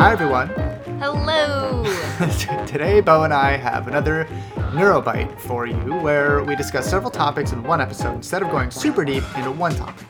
[0.00, 0.48] Hi, everyone.
[0.98, 1.84] Hello.
[2.66, 4.24] Today, Bo and I have another
[4.72, 9.04] Neurobite for you where we discuss several topics in one episode instead of going super
[9.04, 10.06] deep into one topic.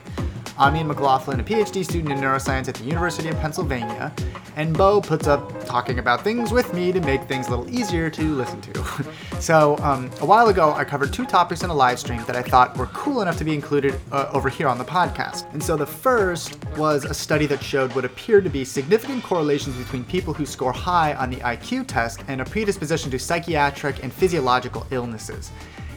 [0.57, 4.15] I'm Ian McLaughlin, a PhD student in neuroscience at the University of Pennsylvania,
[4.55, 8.11] and Bo puts up talking about things with me to make things a little easier
[8.11, 9.07] to listen to.
[9.41, 12.43] so, um, a while ago, I covered two topics in a live stream that I
[12.43, 15.51] thought were cool enough to be included uh, over here on the podcast.
[15.53, 19.77] And so, the first was a study that showed what appeared to be significant correlations
[19.77, 24.13] between people who score high on the IQ test and a predisposition to psychiatric and
[24.13, 25.53] physiological illnesses.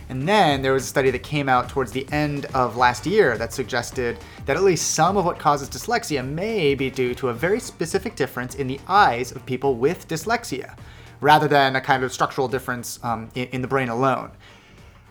[0.10, 3.38] And then there was a study that came out towards the end of last year
[3.38, 7.34] that suggested that at least some of what causes dyslexia may be due to a
[7.34, 10.78] very specific difference in the eyes of people with dyslexia,
[11.22, 14.32] rather than a kind of structural difference um, in, in, the brain alone.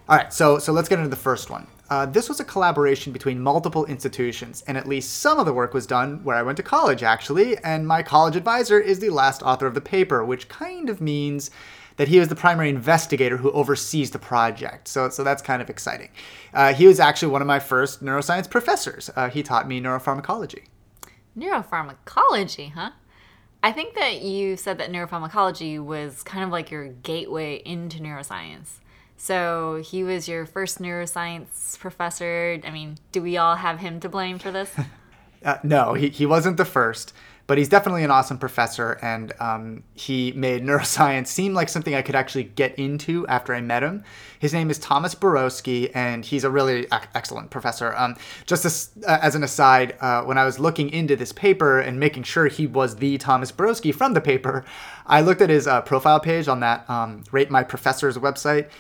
[0.09, 1.67] All right, so, so let's get into the first one.
[1.89, 5.75] Uh, this was a collaboration between multiple institutions, and at least some of the work
[5.75, 9.43] was done where I went to college, actually, and my college advisor is the last
[9.43, 11.51] author of the paper, which kind of means
[12.03, 14.89] that he was the primary investigator who oversees the project.
[14.89, 16.09] So, so that's kind of exciting.
[16.53, 19.09] Uh, he was actually one of my first neuroscience professors.
[19.15, 20.65] Uh, he taught me neuropharmacology.
[21.39, 22.91] Neuropharmacology, huh?
[23.63, 28.81] I think that you said that neuropharmacology was kind of like your gateway into neuroscience.
[29.17, 32.59] So he was your first neuroscience professor.
[32.65, 34.75] I mean, do we all have him to blame for this?
[35.45, 37.13] uh, no, he, he wasn't the first
[37.53, 42.01] but he's definitely an awesome professor, and um, he made neuroscience seem like something I
[42.01, 44.05] could actually get into after I met him.
[44.39, 47.95] His name is Thomas Borowski, and he's a really excellent professor.
[47.95, 51.79] Um, just as, uh, as, an aside, uh, when I was looking into this paper
[51.79, 54.65] and making sure he was the Thomas Borowski from the paper,
[55.07, 58.71] I looked at his uh, profile page on that um, Rate My Professor's website,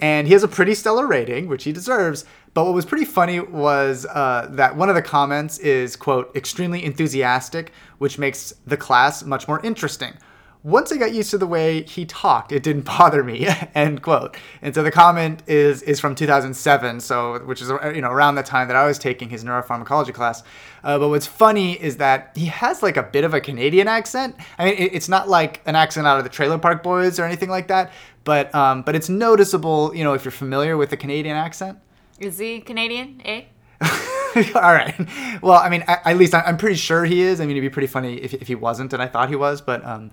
[0.00, 2.24] and he has a pretty stellar rating, which he deserves.
[2.54, 6.84] But what was pretty funny was uh, that one of the comments is, quote, extremely
[6.84, 10.14] enthusiastic, which makes the class much more interesting.
[10.62, 14.36] Once I got used to the way he talked, it didn't bother me, end quote.
[14.60, 18.42] And so the comment is is from 2007, so which is you know around the
[18.42, 20.42] time that I was taking his neuropharmacology class.
[20.82, 24.36] Uh, but what's funny is that he has like a bit of a Canadian accent.
[24.58, 27.24] I mean, it, it's not like an accent out of the Trailer Park Boys or
[27.24, 27.92] anything like that,
[28.24, 31.78] but um, but it's noticeable, you know, if you're familiar with the Canadian accent.
[32.18, 33.22] Is he Canadian?
[33.24, 33.44] Eh?
[34.54, 34.94] All right.
[35.42, 37.40] Well, I mean, at, least I'm pretty sure he is.
[37.40, 39.60] I mean, it'd be pretty funny if, if he wasn't, and I thought he was.
[39.60, 40.10] But um,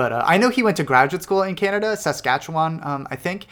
[0.00, 3.46] but uh, I know he went to graduate school in Canada, Saskatchewan, um, I think.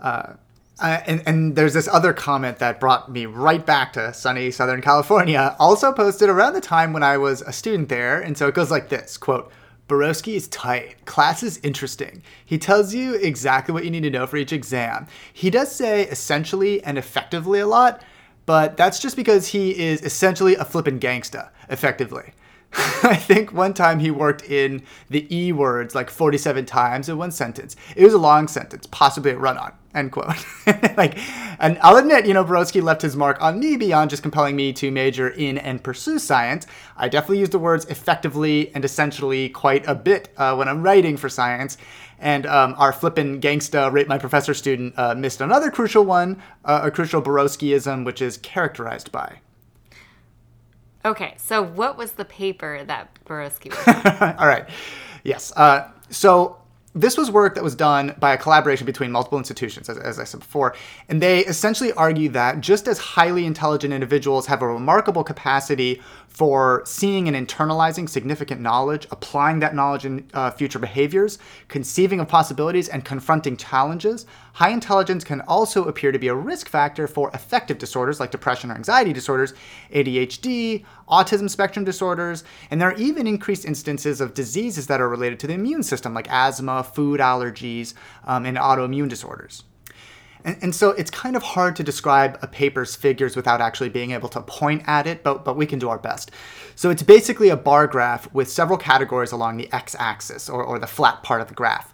[0.00, 0.34] Uh,
[0.78, 4.80] uh, and, and there's this other comment that brought me right back to sunny Southern
[4.80, 8.20] California, also posted around the time when I was a student there.
[8.20, 9.50] And so it goes like this quote,
[9.88, 11.04] Borowski is tight.
[11.04, 12.22] Class is interesting.
[12.46, 15.08] He tells you exactly what you need to know for each exam.
[15.32, 18.04] He does say essentially and effectively a lot,
[18.46, 22.34] but that's just because he is essentially a flippin' gangsta, effectively.
[23.02, 27.30] I think one time he worked in the E words like 47 times in one
[27.30, 27.76] sentence.
[27.96, 29.72] It was a long sentence, possibly a run on.
[29.94, 30.34] End quote.
[30.96, 31.18] like,
[31.58, 34.72] and I'll admit, you know, Borowski left his mark on me beyond just compelling me
[34.74, 36.66] to major in and pursue science.
[36.96, 41.16] I definitely use the words effectively and essentially quite a bit uh, when I'm writing
[41.16, 41.78] for science.
[42.18, 46.80] And um, our flippin' gangsta rate my professor student uh, missed another crucial one, uh,
[46.82, 49.40] a crucial Borowskiism, which is characterized by.
[51.08, 53.78] Okay, so what was the paper that Borowski was
[54.38, 54.68] All right.
[55.24, 55.52] Yes.
[55.56, 56.58] Uh, so
[56.94, 60.24] this was work that was done by a collaboration between multiple institutions, as, as, I
[60.24, 60.74] said before,
[61.08, 66.02] and they essentially argue that just as highly intelligent individuals have a remarkable capacity
[66.38, 72.28] for seeing and internalizing significant knowledge, applying that knowledge in uh, future behaviors, conceiving of
[72.28, 74.24] possibilities, and confronting challenges.
[74.52, 78.70] High intelligence can also appear to be a risk factor for affective disorders like depression
[78.70, 79.52] or anxiety disorders,
[79.92, 85.40] ADHD, autism spectrum disorders, and there are even increased instances of diseases that are related
[85.40, 87.94] to the immune system like asthma, food allergies,
[88.28, 89.64] um, and autoimmune disorders.
[90.44, 94.12] And, and, so it's kind of hard to describe a paper's figures without actually being
[94.12, 96.30] able to point at it, but, but we can do our best.
[96.74, 100.78] So it's basically a bar graph with several categories along the x axis, or, or
[100.78, 101.92] the flat part of the graph.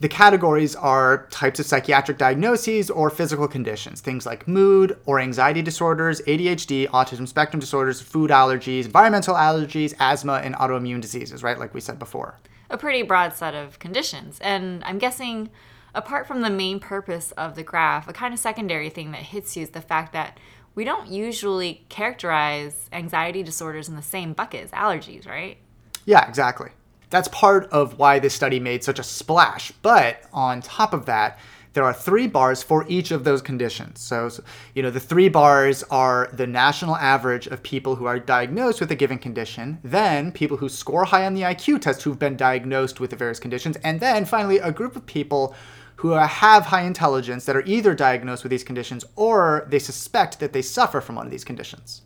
[0.00, 5.60] The categories are types of psychiatric diagnoses or physical conditions, things like mood or anxiety
[5.60, 11.58] disorders, ADHD, autism spectrum disorders, food allergies, environmental allergies, asthma, and autoimmune diseases, right?
[11.58, 12.38] Like we said before.
[12.70, 14.38] A pretty broad set of conditions.
[14.40, 15.50] And I'm guessing
[15.94, 19.56] apart from the main purpose of the graph, a kind of secondary thing that hits
[19.56, 20.38] you is the fact that
[20.74, 25.58] we don't usually characterize anxiety disorders in the same bucket as allergies, right?
[26.04, 26.70] Yeah, exactly.
[27.10, 29.72] That's part of why this study made such a splash.
[29.82, 31.38] But on top of that,
[31.72, 34.00] there are three bars for each of those conditions.
[34.00, 34.30] So,
[34.74, 38.90] you know, the three bars are the national average of people who are diagnosed with
[38.90, 43.00] a given condition, then people who score high on the IQ test who've been diagnosed
[43.00, 45.54] with the various conditions, and then finally a group of people
[45.98, 50.52] who have high intelligence that are either diagnosed with these conditions or they suspect that
[50.52, 52.02] they suffer from one of these conditions.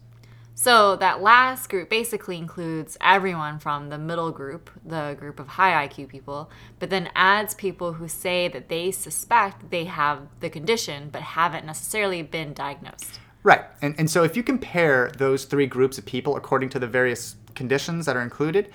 [0.54, 5.86] So that last group basically includes everyone from the middle group, the group of high
[5.86, 11.10] IQ people, but then adds people who say that they suspect they have the condition
[11.12, 13.20] but haven't necessarily been diagnosed.
[13.42, 13.64] Right.
[13.82, 17.36] And, and so if you compare those three groups of people according to the various
[17.54, 18.70] conditions that are included,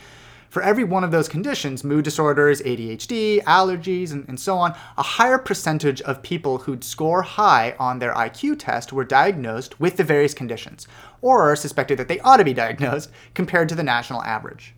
[0.50, 5.04] for every one of those conditions, mood disorders, ADHD, allergies, and, and, so on, a
[5.04, 10.04] higher percentage of people who'd score high on their IQ test were diagnosed with the
[10.04, 10.88] various conditions,
[11.22, 14.74] or suspected that they ought to be diagnosed, compared to the national average.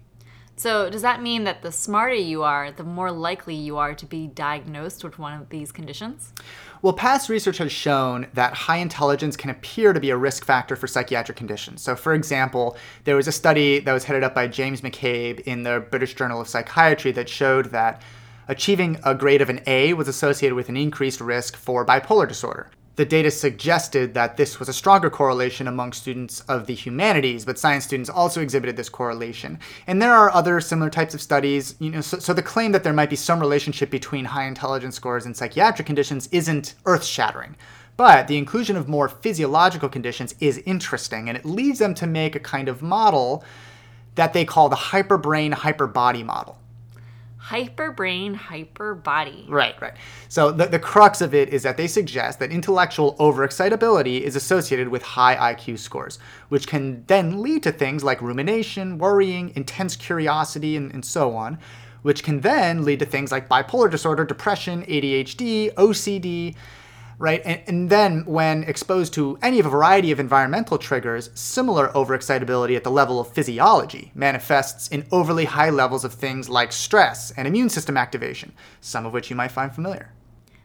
[0.60, 4.06] So, does that mean that the smarter you are, the more likely you are to
[4.06, 6.34] be diagnosed with one of these conditions?
[6.82, 10.76] Well, past research has shown that high intelligence can appear to be a risk factor
[10.76, 11.82] for psychiatric conditions.
[11.82, 12.76] So, for example,
[13.06, 16.42] there was a study that was headed up by James MacCabe in the British Journal
[16.42, 18.02] of Psychiatry that showed that
[18.50, 22.70] achieving a grade of an A was associated with an increased risk for bipolar disorder
[23.00, 27.58] the data suggested that this was a stronger correlation among students of the humanities, but
[27.58, 29.58] science students also exhibited this correlation.
[29.88, 31.76] And there are other similar types of studies.
[31.80, 34.98] You know, so, so the claim that there might be some relationship between high intelligence
[34.98, 37.56] scores and psychiatric conditions isn't earth-shattering.
[37.96, 42.36] But the inclusion of more physiological conditions is interesting, and it leads them to make
[42.36, 43.46] a kind of model
[44.16, 46.58] that they call the hyperbrain hyperbody model
[47.40, 49.46] hyper brain, hyper body.
[49.48, 49.94] Right, right.
[50.28, 54.90] So the, the crux of it is that they suggest that intellectual overexcitability is associated
[54.90, 56.20] with high IQ scores,
[56.50, 61.58] which can then lead to things like rumination, worrying, intense curiosity, and, and so on,
[62.02, 66.56] which can then lead to things like bipolar disorder, depression, ADHD, OCD,
[67.20, 67.42] right?
[67.46, 72.76] And, and, then when exposed to any of a variety of environmental triggers, similar overexcitability
[72.78, 77.48] at the level of physiology manifests in overly high levels of things like stress and
[77.48, 80.14] immune system activation, some of which you might find familiar.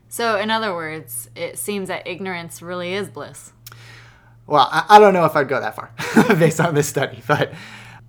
[0.08, 3.52] So, in other words, it seems that ignorance really is bliss.
[4.46, 5.90] Well, I, I don't know if I'd go that far
[6.36, 7.52] based on this study, but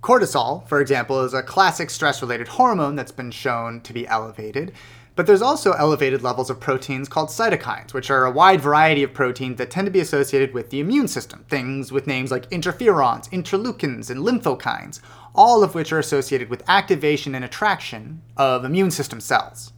[0.02, 4.72] cortisol, for example, is a classic stress related hormone that's been shown to be elevated.
[5.16, 9.14] But there's also elevated levels of proteins called cytokines, which are a wide variety of
[9.14, 13.28] proteins that tend to be associated with the immune system, things with names like interferons,
[13.30, 15.00] interleukins, and lymphokines,
[15.34, 19.72] all of which are associated with activation and attraction of immune system cells.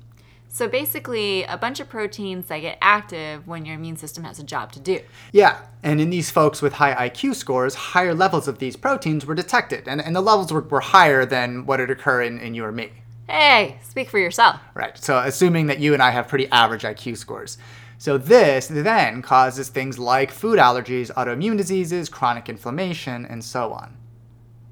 [0.48, 4.42] So basically, a bunch of proteins that get active when your immune system has a
[4.42, 4.98] job to do.
[5.30, 9.36] Yeah, and in these folks with high IQ scores, higher levels of these proteins were
[9.36, 12.64] detected, and, and the levels were, were higher than what would occur in, in you
[12.64, 12.90] or me.
[13.28, 14.58] Hey, speak for yourself.
[14.74, 14.96] Right.
[14.96, 17.58] So, assuming that you and I have pretty average IQ scores.
[17.98, 23.96] So, this then causes things like food allergies, autoimmune diseases, chronic inflammation, and so on.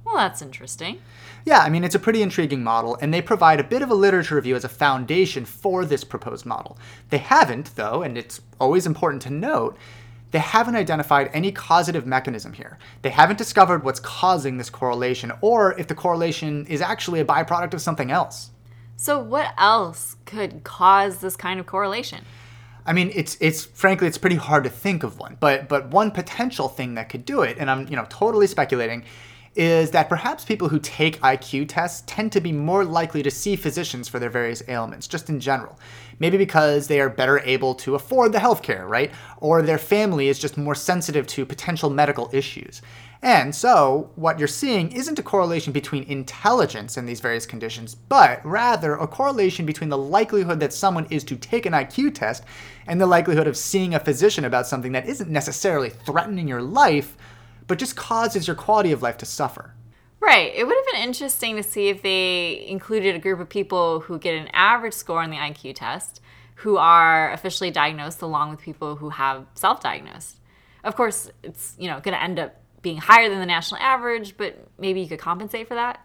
[0.04, 1.02] Well, that's interesting.
[1.44, 3.94] Yeah, I mean, it's a pretty intriguing model, and they provide a bit of a
[3.94, 6.78] literature review as a foundation for this proposed model.
[7.10, 9.76] They haven't, though, and it's always important to note,
[10.36, 12.76] they haven't identified any causative mechanism here.
[13.00, 17.72] They haven't discovered what's causing this correlation or if the correlation is actually a byproduct
[17.72, 18.50] of something else.
[18.96, 22.22] So what else could cause this kind of correlation?
[22.84, 26.10] I mean, it's it's frankly it's pretty hard to think of one, but but one
[26.10, 29.04] potential thing that could do it, and I'm you know totally speculating,
[29.56, 33.56] is that perhaps people who take IQ tests tend to be more likely to see
[33.56, 35.78] physicians for their various ailments, just in general.
[36.18, 39.10] Maybe because they are better able to afford the healthcare, right?
[39.38, 42.82] Or their family is just more sensitive to potential medical issues.
[43.22, 48.44] And so, what you're seeing isn't a correlation between intelligence and these various conditions, but
[48.44, 52.44] rather a correlation between the likelihood that someone is to take an IQ test
[52.86, 57.16] and the likelihood of seeing a physician about something that isn't necessarily threatening your life,
[57.66, 59.74] but just causes your quality of life to suffer.
[60.20, 60.52] Right.
[60.54, 64.18] It would have been interesting to see if they included a group of people who
[64.18, 66.20] get an average score on the IQ test
[66.56, 70.40] who are officially diagnosed along with people who have self-diagnosed.
[70.84, 74.36] Of course, it's, you know, going to end up being higher than the national average,
[74.36, 76.00] but maybe you could compensate for that.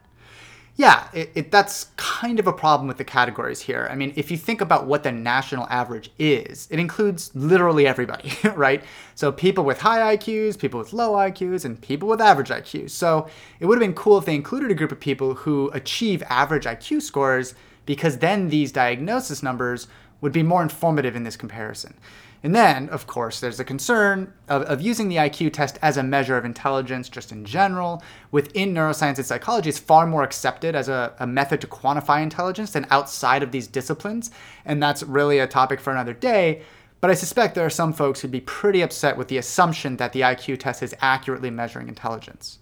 [0.82, 3.88] Yeah, it, it, that's kind of a problem with the categories here.
[3.92, 8.34] I mean, if you think about what the national average is, it includes literally everybody,
[8.56, 8.84] right?
[9.14, 12.90] So people with high IQs, people with low IQs, and people with average IQs.
[12.90, 13.28] So
[13.60, 16.66] it would have been cool if they included a group of people who achieve average
[16.66, 17.54] IQ scores,
[17.86, 19.88] because then these diagnosis numbers
[20.22, 21.96] would be more informative in this comparison.
[22.44, 26.04] And then, of course, there's the concern of, of using the IQ test as a
[26.04, 28.02] measure of intelligence just in general.
[28.32, 32.72] Within neuroscience and psychology, it's far more accepted as a, a method to quantify intelligence
[32.72, 34.32] than outside of these disciplines.
[34.66, 36.64] And that's really a topic for another day.
[37.00, 40.14] But I suspect there are some folks who'd be pretty upset with the assumption that
[40.14, 42.60] the IQ test is accurately measuring intelligence.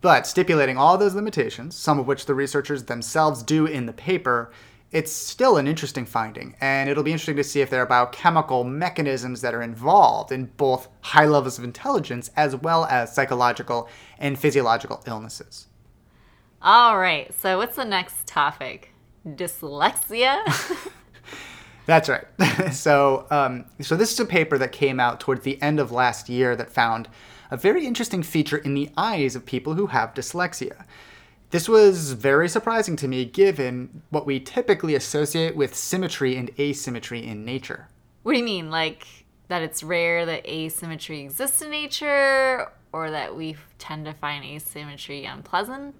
[0.00, 4.50] But stipulating all those limitations, some of which the researchers themselves do in the paper,
[4.90, 8.64] it's still an interesting finding, and it'll be interesting to see if there are biochemical
[8.64, 14.38] mechanisms that are involved in both high levels of intelligence as well as psychological and
[14.38, 15.66] physiological illnesses.
[16.62, 18.92] All right, so what's the next topic?
[19.26, 20.42] Dyslexia?
[21.86, 22.26] That's right.
[22.72, 26.28] so, um, so this is a paper that came out towards the end of last
[26.28, 27.08] year that found
[27.50, 30.84] a very interesting feature in the eyes of people who have dyslexia.
[31.50, 37.26] This was very surprising to me given what we typically associate with symmetry and asymmetry
[37.26, 37.88] in nature.
[38.22, 38.70] What do you mean?
[38.70, 39.06] Like
[39.48, 45.24] that it's rare that asymmetry exists in nature, or that we tend to find asymmetry
[45.24, 45.94] unpleasant?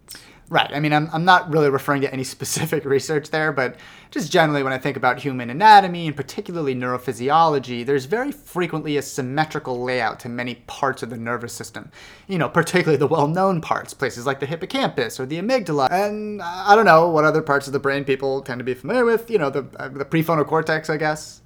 [0.50, 0.70] Right.
[0.72, 3.76] I mean, I'm, I'm not really referring to any specific research there, but
[4.10, 9.02] just generally when I think about human anatomy and particularly neurophysiology, there's very frequently a
[9.02, 11.90] symmetrical layout to many parts of the nervous system.
[12.26, 15.90] You know, particularly the well known parts, places like the hippocampus or the amygdala.
[15.90, 19.04] And I don't know what other parts of the brain people tend to be familiar
[19.04, 19.30] with.
[19.30, 21.42] You know, the, uh, the prefrontal cortex, I guess.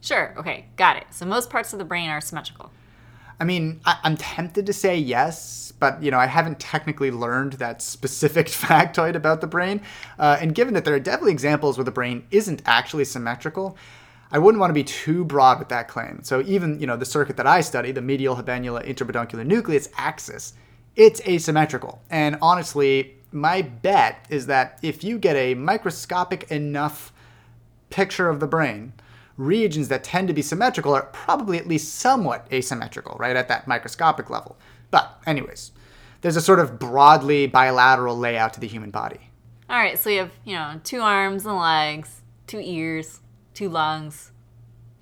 [0.00, 0.34] Sure.
[0.38, 0.66] Okay.
[0.76, 1.06] Got it.
[1.10, 2.70] So most parts of the brain are symmetrical.
[3.40, 7.54] I mean, I, am tempted to say yes, but you know, I haven't technically learned
[7.54, 9.80] that specific factoid about the brain.
[10.18, 13.76] Uh, and given that there are definitely examples where the brain isn't actually symmetrical,
[14.30, 16.20] I wouldn't want to be too broad with that claim.
[16.22, 20.54] So even you know, the circuit that I study, the medial habenula interpeduncular nucleus axis,
[20.96, 22.02] it's asymmetrical.
[22.10, 27.12] And honestly, my bet is that if you get a microscopic enough
[27.90, 28.92] picture of the brain,
[29.38, 33.66] regions that tend to be symmetrical are probably at least somewhat asymmetrical, right, at that
[33.66, 34.58] microscopic level.
[34.90, 35.72] But, anyways,
[36.20, 39.30] there's a sort of broadly bilateral layout to the human body.
[39.70, 43.20] All right, so you have, you know, two arms and legs, two ears,
[43.54, 44.32] two lungs,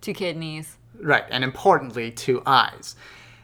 [0.01, 0.77] two kidneys.
[1.01, 2.95] Right, and importantly, two eyes.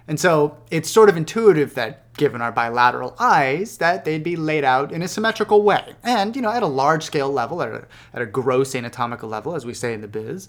[0.08, 4.64] And so it's sort of intuitive that given our bilateral eyes, that they'd be laid
[4.64, 5.94] out in a symmetrical way.
[6.02, 9.54] And, you know, at a large scale level, at a, at a gross anatomical level,
[9.54, 10.48] as we say in the biz,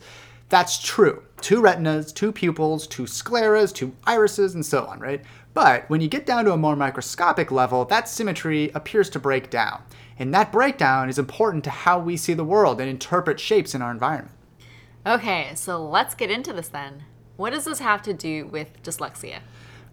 [0.54, 1.24] that's true.
[1.42, 5.24] Two retinas, two pupils, two scleras, two irises, and so on, right?
[5.56, 9.50] But when you get down to a more microscopic level, that symmetry appears to break
[9.50, 9.82] down.
[10.20, 13.82] And that breakdown is important to how we see the world and interpret shapes in
[13.82, 14.36] our environment.
[15.08, 17.04] Okay, so let's get into this then.
[17.36, 19.40] What does this have to do with dyslexia?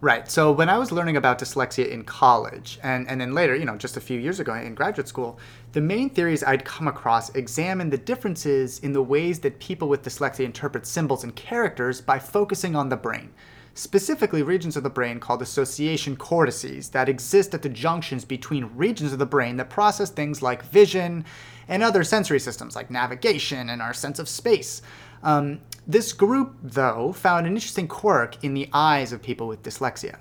[0.01, 0.31] Right.
[0.31, 3.77] So when I was learning about dyslexia in college, and, and then later, you know,
[3.77, 5.37] just a few years ago in graduate school,
[5.73, 10.01] the main theories I'd come across examined the differences in the ways that people with
[10.01, 13.31] dyslexia interpret symbols and characters by focusing on the brain.
[13.75, 19.13] Specifically, regions of the brain called association cortices that exist at the junctions between regions
[19.13, 21.23] of the brain that process things like vision
[21.67, 24.81] and other sensory systems like navigation and our sense of space.
[25.23, 30.17] Um, this group, though, found an interesting quirk in the eyes of people with dyslexia.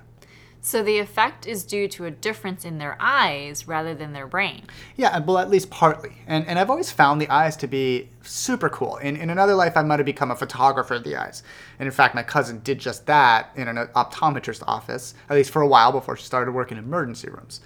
[0.62, 4.64] So the effect is due to a difference in their eyes rather than their brain.
[4.94, 6.12] Yeah, well, at least partly.
[6.26, 8.96] And, and I've always found the eyes to be super cool.
[8.98, 11.42] In, in another life, I might have become a photographer of the eyes.
[11.78, 15.62] And in fact, my cousin did just that in an optometrist office, at least for
[15.62, 17.60] a while before she started working in emergency rooms.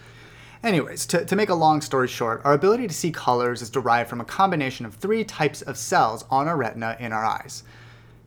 [0.64, 4.09] Anyways, to, to make a long story short, our ability to see colors is derived
[4.09, 7.64] from a combination of three types of cells on our retina in our eyes.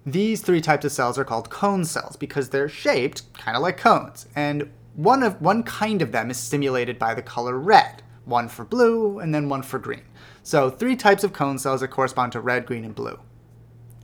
[0.06, 3.78] These three types of cells are called cone cells because they're shaped kind of like
[3.78, 8.48] cones, and one of one kind of them is stimulated by the color red, one
[8.48, 10.04] for blue and then one for green.
[10.44, 13.20] So three types of cone cells that correspond to red, green, and blue.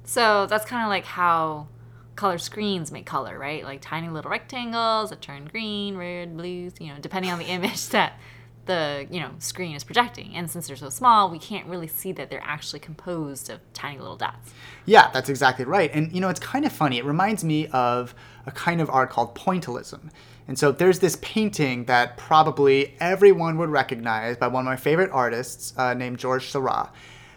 [0.05, 1.67] So that's kind of like how
[2.15, 3.63] color screens make color, right?
[3.63, 7.89] Like tiny little rectangles that turn green, red, blue, you know, depending on the image
[7.89, 8.19] that
[8.65, 10.35] the you know screen is projecting.
[10.35, 13.99] And since they're so small we can't really see that they're actually composed of tiny
[13.99, 14.53] little dots.
[14.85, 15.91] Yeah that's exactly right.
[15.93, 16.97] And you know it's kind of funny.
[16.97, 18.15] It reminds me of
[18.45, 20.11] a kind of art called pointillism.
[20.47, 25.09] And so there's this painting that probably everyone would recognize by one of my favorite
[25.11, 26.93] artists uh, named georges seurat.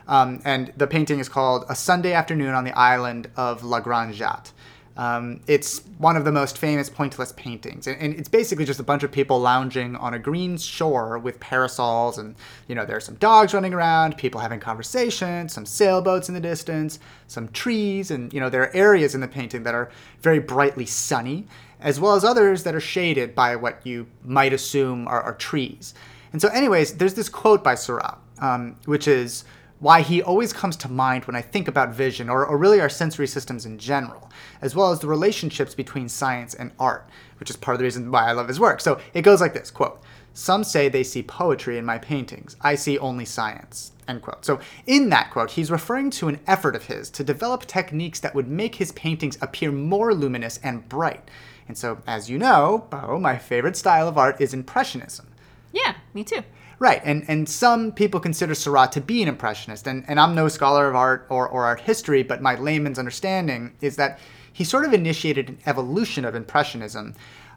[0.09, 4.15] Um, and the painting is called a sunday afternoon on the island of la grande
[4.15, 4.53] jatte
[4.97, 8.83] um, it's one of the most famous pointillist paintings, and, and, it's basically just a
[8.83, 12.35] bunch of people lounging on a green shore with parasols, and
[12.67, 16.99] you know there's some dogs running around, people having conversations, some sailboats in the distance,
[17.27, 20.87] some trees, and you know there are areas in the painting that are very brightly
[20.87, 21.47] sunny,
[21.81, 25.93] as well as others that are shaded by what you might assume are, are trees.
[26.33, 29.45] And so, anyways, there's this quote by Seurat, um, which is
[29.79, 32.89] why he always comes to mind when I think about vision, or, or, really our
[32.89, 34.31] sensory systems in general,
[34.63, 38.11] as well as the relationships between science and art, which is part of the reason
[38.11, 38.81] why I love his work.
[38.81, 40.01] So it goes like this quote,
[40.33, 42.57] Some say they see poetry in my paintings.
[42.63, 43.93] I see only science.
[44.09, 44.45] End quote.
[44.45, 48.35] So, in that quote, he's referring to an effort of his to develop techniques that
[48.35, 51.29] would make his paintings appear more luminous and bright.
[51.69, 55.27] And so, as you know, Bo, my favorite style of art is Impressionism.
[55.73, 56.43] Yeah, me too.
[56.79, 60.49] Right, and, and some people consider Seurat to be an impressionist, and, and I'm no
[60.49, 64.19] scholar of art or, or art history, but my layman's understanding is that
[64.53, 67.15] he sort of initiated an evolution of impressionism,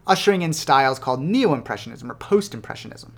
[0.08, 3.14] ushering in styles called neo-impressionism or post-impressionism.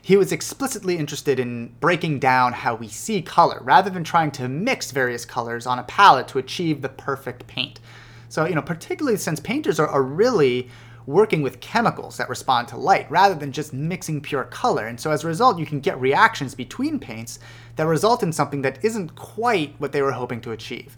[0.00, 4.48] He was explicitly interested in breaking down how we see color, rather than trying to
[4.48, 7.80] mix various colors on a palette to achieve the perfect paint.
[8.28, 10.70] So, you know, particularly since painters are, are really
[11.06, 14.86] working with chemicals that respond to light rather than just mixing pure color.
[14.86, 17.38] And so as a result, you can get reactions between paints
[17.76, 20.96] that result in something that isn't quite what they were hoping to achieve.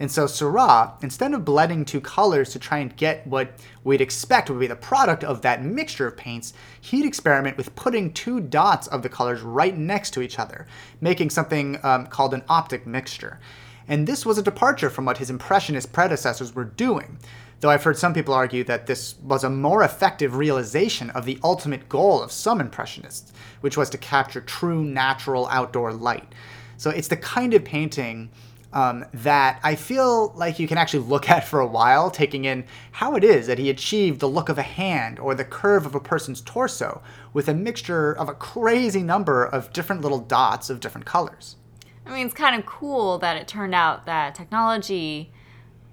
[0.00, 3.52] And so Seurat, instead of blending two colors to try and get what
[3.84, 8.12] we'd expect would be the product of that mixture of paints, he'd experiment with putting
[8.12, 10.66] two dots of the colors right next to each other,
[11.00, 13.38] making something um, called an optic mixture.
[13.86, 17.18] And this was a departure from what his Impressionist predecessors were doing
[17.60, 21.38] though I've heard some people argue that this was a more effective realization of the
[21.42, 26.34] ultimate goal of some Impressionists, which was to capture true natural outdoor light.
[26.76, 28.30] So it's the kind of painting
[28.74, 32.64] um, that I feel like you can actually look at for a while, taking in
[32.92, 35.94] how it is that he achieved the look of a hand or the curve of
[35.94, 40.80] a person's torso with a mixture of a crazy number of different little dots of
[40.80, 41.56] different colors.
[42.04, 45.32] I mean, it's kind of cool that it turned out that technology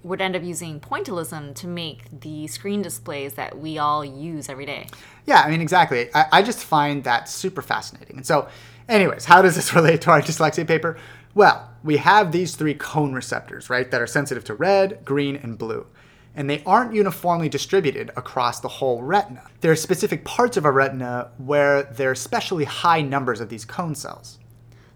[0.02, 4.66] would end up using pointillism to make the screen displays that we all use every
[4.66, 4.88] day.
[5.26, 6.08] Yeah, I mean, exactly.
[6.14, 8.16] I, I just find that super fascinating.
[8.16, 8.48] And so,
[8.88, 10.98] anyways, how does this relate to our dyslexia paper?
[11.34, 15.56] Well, we have these three cone receptors, right, that are sensitive to red, green, and
[15.56, 15.86] blue.
[16.34, 19.42] And they aren't uniformly distributed across the whole retina.
[19.60, 23.64] There are specific parts of our retina where there are especially high numbers of these
[23.64, 24.38] cone cells.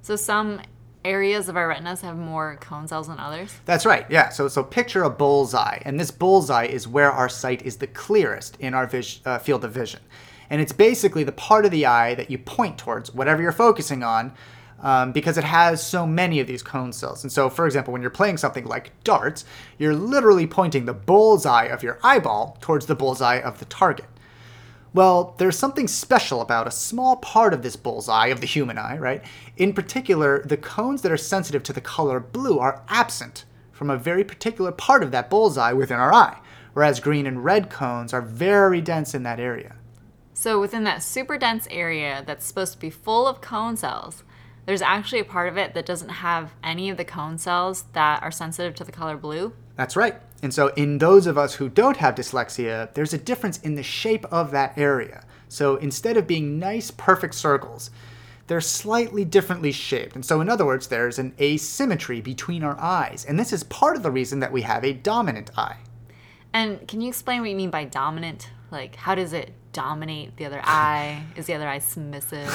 [0.00, 0.60] So some
[1.06, 3.54] areas of our retinas have more cone cells than others?
[3.64, 4.04] That's right.
[4.10, 4.28] Yeah.
[4.30, 8.56] So so picture a bullseye, and this bullseye is where our sight is the clearest
[8.60, 10.00] in our vis- uh, field of vision,
[10.50, 14.02] and it's basically the part of the eye that you point towards, whatever you're focusing
[14.02, 14.32] on.
[14.78, 17.24] Um, because it has so many of these cone cells.
[17.24, 19.46] And so, for example, when you're playing something like darts,
[19.78, 24.04] you're literally pointing the bullseye of your eyeball towards the bullseye of the target.
[24.96, 28.96] Well, there's something special about a small part of this bullseye of the human eye,
[28.96, 29.22] right?
[29.58, 33.98] In particular, the cones that are sensitive to the color blue are absent from a
[33.98, 36.38] very particular part of that bullseye within our eye,
[36.72, 39.76] whereas green and red cones are very dense in that area.
[40.32, 44.24] So, within that super dense area that's supposed to be full of cone cells,
[44.64, 48.22] there's actually a part of it that doesn't have any of the cone cells that
[48.22, 49.52] are sensitive to the color blue?
[49.76, 50.20] That's right.
[50.42, 53.82] And so, in those of us who don't have dyslexia, there's a difference in the
[53.82, 55.24] shape of that area.
[55.48, 57.90] So, instead of being nice, perfect circles,
[58.46, 60.14] they're slightly differently shaped.
[60.14, 63.24] And so, in other words, there's an asymmetry between our eyes.
[63.26, 65.78] And this is part of the reason that we have a dominant eye.
[66.52, 68.50] And can you explain what you mean by dominant?
[68.70, 71.22] Like, how does it dominate the other eye?
[71.36, 72.48] Is the other eye submissive?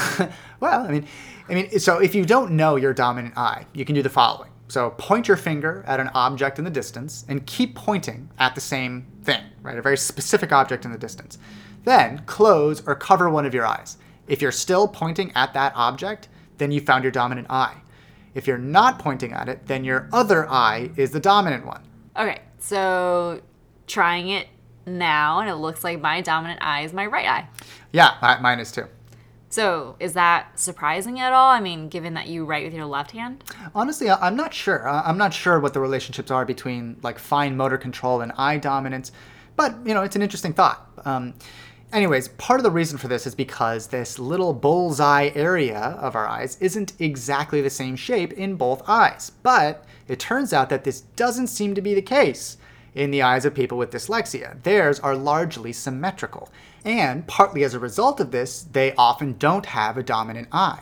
[0.60, 1.08] well, I mean,
[1.50, 4.51] I mean, so if you don't know your dominant eye, you can do the following.
[4.72, 8.62] So point your finger at an object in the distance and keep pointing at the
[8.62, 9.78] same thing, right?
[9.78, 11.38] A very specific object in the distance.
[11.84, 13.98] Then close or cover one of your eyes.
[14.30, 17.82] If you're still pointing at that object, then you found your dominant eye.
[18.34, 21.84] If you're not pointing at it, then your other eye is the dominant one.
[22.16, 23.42] Okay, so
[23.88, 24.48] trying it
[24.86, 27.48] now, and it looks like my dominant eye is my right eye.
[27.92, 28.86] Yeah, mine is too.
[29.52, 31.50] So, is that surprising at all?
[31.50, 33.44] I mean, given that you write with your left hand?
[33.76, 34.88] Honestly, I'm not sure.
[34.88, 39.12] I'm not sure what the relationships are between like fine motor control and eye dominance,
[39.58, 40.90] but you know, it's an interesting thought.
[41.04, 41.34] Um,
[41.92, 46.30] anyways, part of the reason for this is because this little bullseye area of our
[46.30, 49.34] eyes isn't exactly the same shape in both eyes.
[49.44, 52.56] But it turns out that this doesn't seem to be the case
[52.94, 54.62] in the eyes of people with dyslexia.
[54.64, 56.50] Theirs are largely symmetrical.
[56.84, 60.82] And partly as a result of this, they often don't have a dominant eye.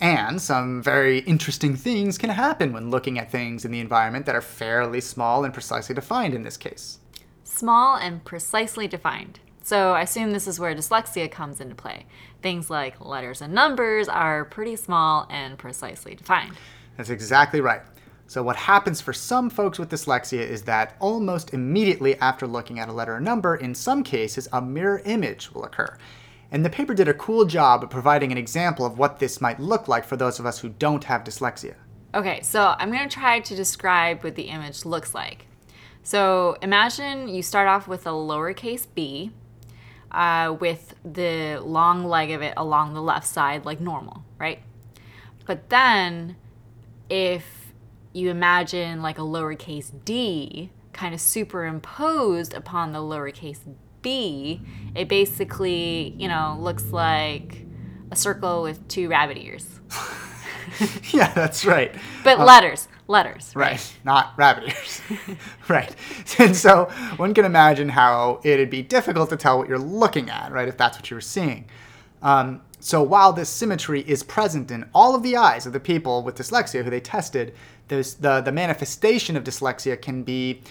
[0.00, 4.34] And some very interesting things can happen when looking at things in the environment that
[4.34, 6.98] are fairly small and precisely defined in this case.
[7.44, 9.40] Small and precisely defined.
[9.62, 12.06] So I assume this is where dyslexia comes into play.
[12.40, 16.56] Things like letters and numbers are pretty small and precisely defined.
[16.96, 17.82] That's exactly right.
[18.30, 22.88] So, what happens for some folks with dyslexia is that almost immediately after looking at
[22.88, 25.98] a letter or number, in some cases, a mirror image will occur.
[26.52, 29.58] And the paper did a cool job of providing an example of what this might
[29.58, 31.74] look like for those of us who don't have dyslexia.
[32.14, 35.46] Okay, so I'm going to try to describe what the image looks like.
[36.04, 39.32] So, imagine you start off with a lowercase b
[40.12, 44.62] uh, with the long leg of it along the left side, like normal, right?
[45.46, 46.36] But then
[47.08, 47.59] if
[48.12, 53.60] you imagine like a lowercase d kind of superimposed upon the lowercase
[54.02, 54.60] b,
[54.94, 57.64] it basically, you know, looks like
[58.10, 59.66] a circle with two rabbit ears.
[61.12, 61.94] yeah, that's right.
[62.24, 63.52] But letters, letters.
[63.54, 65.00] Right, not rabbit ears.
[65.68, 65.94] right.
[66.38, 70.52] And so one can imagine how it'd be difficult to tell what you're looking at,
[70.52, 71.66] right, if that's what you were seeing.
[72.22, 76.22] Um, so while this symmetry is present in all of the eyes of the people
[76.22, 77.54] with dyslexia who they tested,
[77.88, 80.62] the, the manifestation of dyslexia can be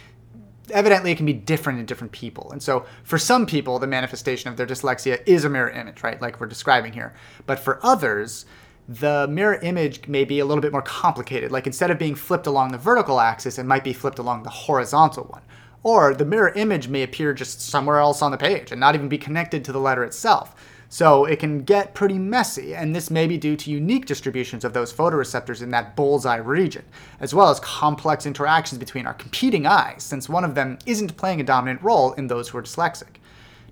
[0.72, 2.52] evidently it can be different in different people.
[2.52, 6.22] And so for some people, the manifestation of their dyslexia is a mirror image, right?
[6.22, 7.14] Like we're describing here.
[7.46, 8.46] But for others,
[8.88, 11.52] the mirror image may be a little bit more complicated.
[11.52, 14.50] Like instead of being flipped along the vertical axis, it might be flipped along the
[14.50, 15.42] horizontal one.
[15.84, 19.08] Or the mirror image may appear just somewhere else on the page and not even
[19.08, 20.56] be connected to the letter itself.
[20.92, 24.74] So it can get pretty messy, and this may be due to unique distributions of
[24.74, 26.84] those photoreceptors in that bullseye region,
[27.20, 31.40] as well as complex interactions between our competing eyes, since one of them isn't playing
[31.40, 33.18] a dominant role in those who are dyslexic.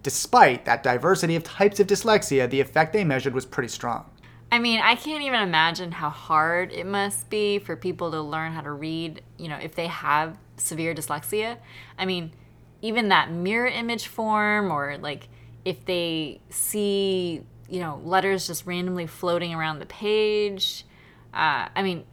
[0.04, 4.06] Despite that diversity of types of dyslexia, the effect they measured was pretty strong.
[4.52, 8.54] I mean, I can't even imagine how hard it must be for people to learn
[8.54, 11.58] how to read, you know, if they have severe dyslexia.
[11.98, 12.32] I mean,
[12.82, 15.30] even that mirror image form or like
[15.68, 20.86] if they see you know letters just randomly floating around the page
[21.34, 22.06] uh, i mean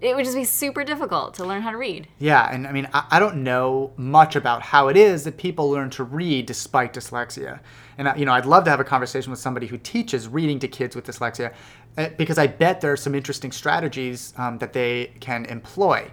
[0.00, 2.06] it would just be super difficult to learn how to read.
[2.18, 5.70] Yeah and i mean I, I don't know much about how it is that people
[5.70, 7.60] learn to read despite dyslexia.
[7.98, 10.68] And you know i'd love to have a conversation with somebody who teaches reading to
[10.68, 11.52] kids with dyslexia
[11.98, 16.10] uh, because i bet there are some interesting strategies um, that they can employ.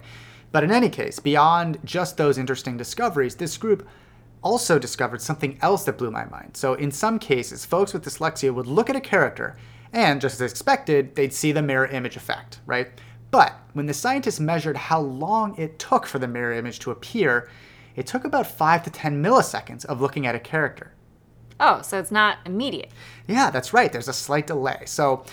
[0.52, 3.88] But in any case beyond just those interesting discoveries this group
[4.46, 6.56] also discovered something else that blew my mind.
[6.56, 9.56] So, in some cases, folks with dyslexia would look at a character
[9.92, 12.88] and, just as expected, they'd see the mirror image effect, right?
[13.32, 17.50] But when the scientists measured how long it took for the mirror image to appear,
[17.96, 20.92] it took about 5 to 10 milliseconds of looking at a character.
[21.58, 22.92] Oh, so it's not immediate.
[23.26, 23.90] Yeah, that's right.
[23.92, 24.82] There's a slight delay.
[24.84, 25.24] So,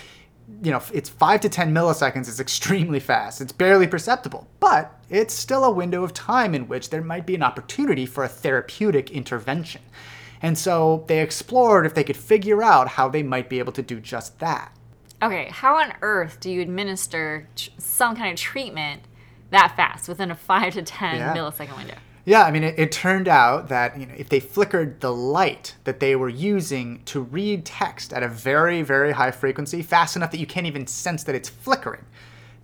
[0.62, 3.40] you know, it's five to 10 milliseconds It's extremely fast.
[3.40, 7.34] It's barely perceptible, but it's still a window of time in which there might be
[7.34, 9.82] an opportunity for a therapeutic intervention.
[10.42, 13.82] And so they explored if they could figure out how they might be able to
[13.82, 14.76] do just that.
[15.22, 19.02] Okay, how on earth do you administer some kind of treatment
[19.50, 21.34] that fast within a 5 to 10 yeah.
[21.34, 21.94] millisecond window?
[22.26, 25.74] Yeah, I mean, it, it, turned out that you know if they flickered the light
[25.84, 30.30] that they were using to read text at a very, very high frequency, fast enough
[30.30, 32.06] that you can't even sense that it's flickering,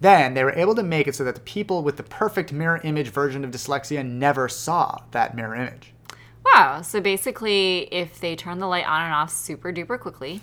[0.01, 2.81] then they were able to make it so that the people with the perfect mirror
[2.85, 5.93] image version of dyslexia never saw that mirror image.
[6.43, 6.81] Wow.
[6.81, 10.41] So basically, if they turn the light on and off super duper quickly,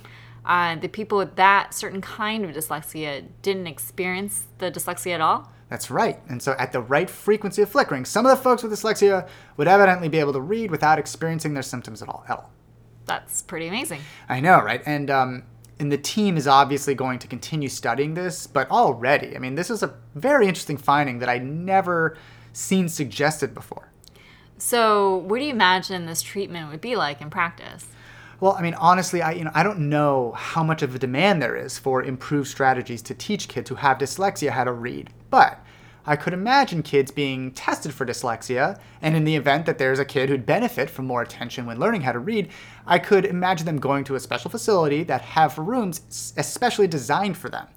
[0.48, 5.52] uh, the people with that certain kind of dyslexia didn't experience the dyslexia at all?
[5.70, 6.20] That's right.
[6.30, 9.68] And so, at the right frequency of flickering, some of the folks with dyslexia would
[9.68, 12.24] evidently be able to read without experiencing their symptoms at all.
[12.30, 12.52] At all.
[13.06, 14.02] That's pretty amazing.
[14.30, 14.82] I know, right?
[14.86, 15.44] And um,
[15.80, 19.70] and the team is obviously going to continue studying this, but already, I mean, this
[19.70, 22.18] is a very interesting finding that I'd never
[22.54, 23.92] seen suggested before.
[24.58, 27.86] So, what do you imagine this treatment would be like in practice?
[28.40, 31.42] Well, I mean, honestly, I you know I don't know how much of a demand
[31.42, 35.60] there is for improved strategies to teach kids who have dyslexia how to read, but
[36.06, 40.06] I could imagine kids being tested for dyslexia, and in the event that there's a
[40.06, 42.50] kid who'd benefit from more attention when learning how to read,
[42.86, 47.50] I could imagine them going to a special facility that have rooms especially designed for
[47.50, 47.68] them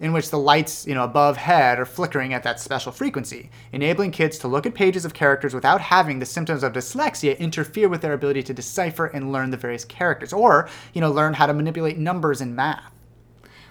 [0.00, 4.10] in which the lights, you know, above head are flickering at that special frequency, enabling
[4.10, 8.00] kids to look at pages of characters without having the symptoms of dyslexia interfere with
[8.00, 11.52] their ability to decipher and learn the various characters or, you know, learn how to
[11.52, 12.92] manipulate numbers in math.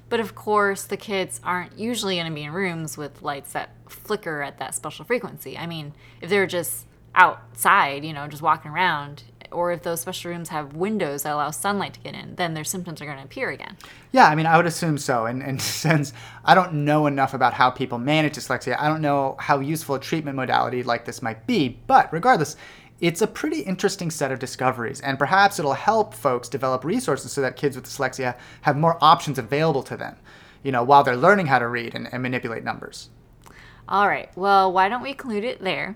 [0.07, 3.71] But of course, the kids aren't usually going to be in rooms with lights that
[3.87, 5.57] flicker at that special frequency.
[5.57, 10.31] I mean, if they're just outside, you know, just walking around, or if those special
[10.31, 13.23] rooms have windows that allow sunlight to get in, then their symptoms are going to
[13.23, 13.77] appear again.
[14.11, 15.25] Yeah, I mean, I would assume so.
[15.25, 16.13] And, and since
[16.45, 19.99] I don't know enough about how people manage dyslexia, I don't know how useful a
[19.99, 21.79] treatment modality like this might be.
[21.87, 22.55] But regardless,
[23.01, 27.41] it's a pretty interesting set of discoveries, and perhaps it'll help folks develop resources so
[27.41, 30.17] that kids with dyslexia have more options available to them,
[30.63, 33.09] you know, while they're learning how to read and, and manipulate numbers.
[33.87, 35.95] All right, well, why don't we conclude it there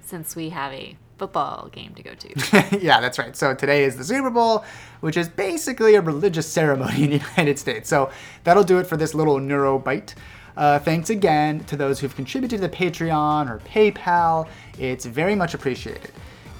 [0.00, 2.78] since we have a football game to go to.
[2.80, 3.36] yeah, that's right.
[3.36, 4.64] So today is the Super Bowl,
[5.02, 7.88] which is basically a religious ceremony in the United States.
[7.88, 8.10] So
[8.42, 10.16] that'll do it for this little neuro bite.
[10.56, 14.48] Uh, thanks again to those who've contributed to the Patreon or PayPal.
[14.80, 16.10] It's very much appreciated.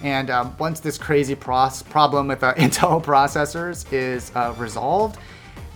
[0.04, 5.18] And um, once this crazy pros- problem with uh, Intel processors is uh, resolved,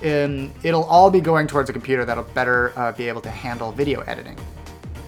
[0.05, 3.72] um, it'll all be going towards a computer that'll better uh, be able to handle
[3.72, 4.38] video editing.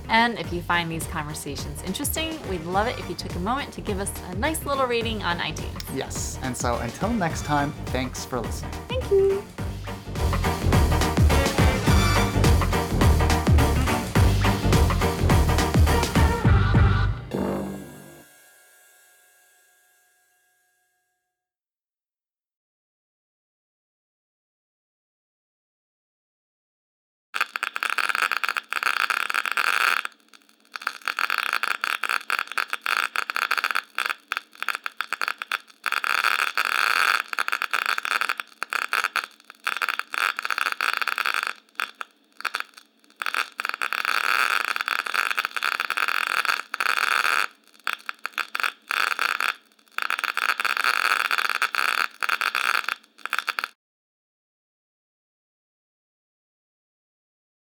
[0.09, 3.73] And if you find these conversations interesting, we'd love it if you took a moment
[3.75, 5.83] to give us a nice little rating on iTunes.
[5.95, 6.39] Yes.
[6.43, 8.73] And so until next time, thanks for listening.
[8.89, 9.45] Thank you.